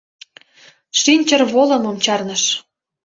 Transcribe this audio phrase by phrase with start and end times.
[1.01, 2.43] Шинчыр волымым чарныш.